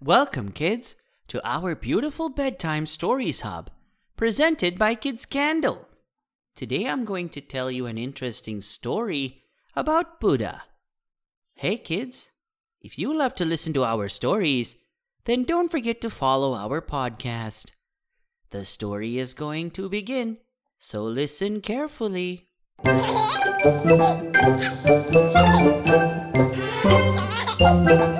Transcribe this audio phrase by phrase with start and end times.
[0.00, 0.94] Welcome, kids,
[1.26, 3.68] to our beautiful bedtime stories hub,
[4.16, 5.88] presented by Kids Candle.
[6.54, 9.42] Today I'm going to tell you an interesting story
[9.74, 10.62] about Buddha.
[11.56, 12.30] Hey, kids,
[12.80, 14.76] if you love to listen to our stories,
[15.24, 17.72] then don't forget to follow our podcast.
[18.50, 20.38] The story is going to begin,
[20.78, 22.46] so listen carefully.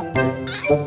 [0.68, 0.84] Gautama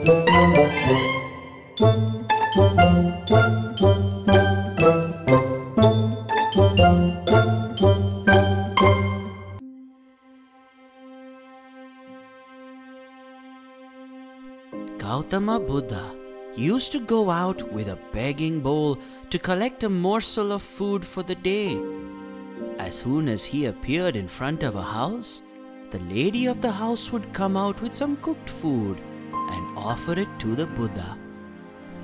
[15.60, 16.16] Buddha
[16.56, 19.00] used to go out with a begging bowl
[19.32, 21.82] to collect a morsel of food for the day.
[22.78, 25.42] As soon as he appeared in front of a house,
[25.90, 29.02] the lady of the house would come out with some cooked food
[29.82, 31.18] offer it to the Buddha.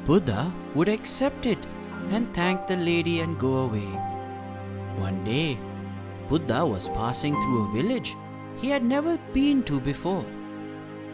[0.05, 1.66] Buddha would accept it
[2.10, 3.90] and thank the lady and go away.
[4.98, 5.57] One day,
[6.27, 8.15] Buddha was passing through a village
[8.57, 10.26] he had never been to before.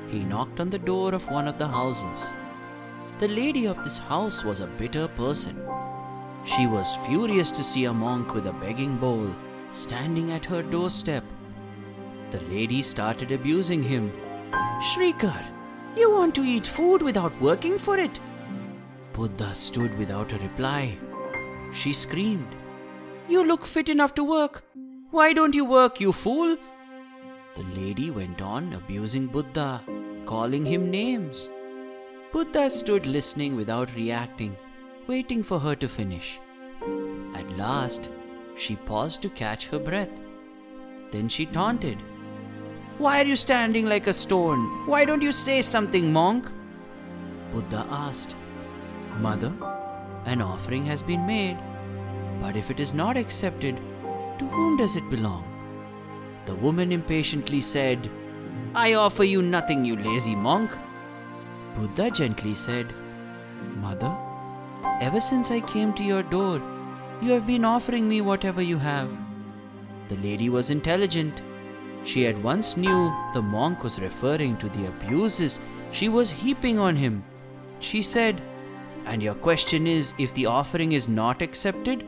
[0.08, 2.34] He knocked on the door of one of the houses.
[3.20, 5.62] The lady of this house was a bitter person.
[6.46, 9.34] She was furious to see a monk with a begging bowl
[9.72, 11.24] standing at her doorstep.
[12.32, 14.12] The lady started abusing him.
[14.82, 15.46] Shirker,
[15.96, 18.20] you want to eat food without working for it?
[19.14, 20.98] Buddha stood without a reply.
[21.72, 22.48] She screamed,
[23.28, 24.64] You look fit enough to work.
[25.12, 26.58] Why don't you work, you fool?
[27.56, 29.82] The lady went on abusing Buddha,
[30.26, 31.50] calling him names.
[32.32, 34.58] Buddha stood listening without reacting,
[35.06, 36.40] waiting for her to finish.
[37.36, 38.10] At last,
[38.56, 40.20] she paused to catch her breath.
[41.12, 42.02] Then she taunted,
[43.00, 44.86] Why are you standing like a stone?
[44.86, 46.50] Why don't you say something, monk?
[47.52, 48.36] Buddha asked,
[49.20, 49.52] Mother,
[50.26, 51.58] an offering has been made,
[52.40, 53.78] but if it is not accepted,
[54.40, 55.44] to whom does it belong?
[56.46, 58.10] The woman impatiently said,
[58.76, 60.78] I offer you nothing, you lazy monk.
[61.76, 62.94] Buddha gently said,
[63.78, 64.16] Mother,
[65.02, 66.62] ever since I came to your door,
[67.22, 69.10] you have been offering me whatever you have.
[70.10, 71.42] The lady was intelligent.
[72.04, 75.60] She at once knew the monk was referring to the abuses
[75.92, 77.24] she was heaping on him.
[77.80, 78.42] She said,
[79.06, 82.06] And your question is if the offering is not accepted?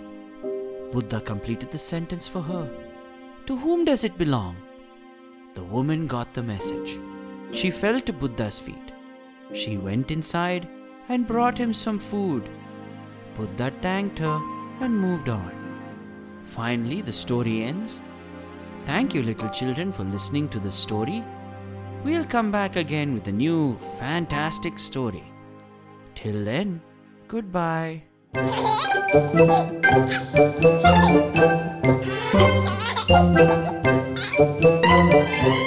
[0.91, 2.69] Buddha completed the sentence for her.
[3.47, 4.55] To whom does it belong?
[5.53, 6.99] The woman got the message.
[7.51, 8.91] She fell to Buddha's feet.
[9.53, 10.67] She went inside
[11.07, 12.49] and brought him some food.
[13.35, 14.39] Buddha thanked her
[14.81, 15.51] and moved on.
[16.43, 18.01] Finally, the story ends.
[18.85, 21.23] Thank you, little children, for listening to the story.
[22.03, 25.23] We'll come back again with a new, fantastic story.
[26.13, 26.81] Till then,
[27.27, 28.03] goodbye.